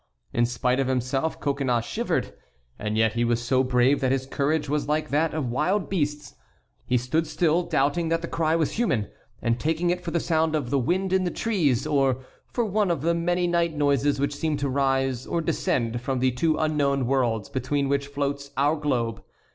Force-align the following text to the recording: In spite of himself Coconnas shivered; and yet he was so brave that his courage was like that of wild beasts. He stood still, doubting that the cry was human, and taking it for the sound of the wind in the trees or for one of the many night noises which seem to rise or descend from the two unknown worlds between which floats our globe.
In 0.33 0.47
spite 0.47 0.79
of 0.79 0.87
himself 0.87 1.39
Coconnas 1.39 1.85
shivered; 1.85 2.33
and 2.79 2.97
yet 2.97 3.13
he 3.13 3.23
was 3.23 3.39
so 3.39 3.63
brave 3.63 3.99
that 4.01 4.11
his 4.11 4.25
courage 4.25 4.67
was 4.67 4.87
like 4.87 5.09
that 5.09 5.31
of 5.35 5.51
wild 5.51 5.89
beasts. 5.89 6.33
He 6.87 6.97
stood 6.97 7.27
still, 7.27 7.61
doubting 7.61 8.09
that 8.09 8.23
the 8.23 8.27
cry 8.27 8.55
was 8.55 8.71
human, 8.71 9.09
and 9.43 9.59
taking 9.59 9.91
it 9.91 10.01
for 10.01 10.09
the 10.09 10.19
sound 10.19 10.55
of 10.55 10.71
the 10.71 10.79
wind 10.79 11.13
in 11.13 11.23
the 11.23 11.29
trees 11.29 11.85
or 11.85 12.23
for 12.47 12.65
one 12.65 12.89
of 12.89 13.03
the 13.03 13.13
many 13.13 13.45
night 13.45 13.75
noises 13.75 14.19
which 14.19 14.35
seem 14.35 14.57
to 14.57 14.69
rise 14.69 15.27
or 15.27 15.39
descend 15.39 16.01
from 16.01 16.17
the 16.17 16.31
two 16.31 16.57
unknown 16.57 17.05
worlds 17.05 17.47
between 17.47 17.87
which 17.87 18.07
floats 18.07 18.49
our 18.57 18.75
globe. 18.75 19.21